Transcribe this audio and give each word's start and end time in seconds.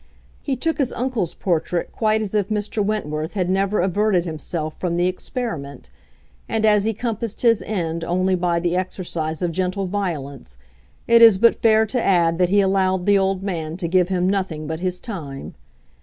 He 0.41 0.55
took 0.55 0.79
his 0.79 0.91
uncle's 0.93 1.35
portrait 1.35 1.91
quite 1.91 2.23
as 2.23 2.33
if 2.33 2.49
Mr. 2.49 2.83
Wentworth 2.83 3.33
had 3.33 3.51
never 3.51 3.79
averted 3.81 4.25
himself 4.25 4.75
from 4.79 4.97
the 4.97 5.05
experiment; 5.05 5.91
and 6.49 6.65
as 6.65 6.85
he 6.85 6.93
compassed 6.95 7.41
his 7.43 7.61
end 7.61 8.03
only 8.03 8.33
by 8.33 8.59
the 8.59 8.75
exercise 8.75 9.43
of 9.43 9.51
gentle 9.51 9.85
violence, 9.85 10.57
it 11.07 11.21
is 11.21 11.37
but 11.37 11.61
fair 11.61 11.85
to 11.85 12.01
add 12.01 12.39
that 12.39 12.49
he 12.49 12.61
allowed 12.61 13.05
the 13.05 13.19
old 13.19 13.43
man 13.43 13.77
to 13.77 13.87
give 13.87 14.09
him 14.09 14.27
nothing 14.27 14.65
but 14.65 14.79
his 14.79 14.99
time. 14.99 15.53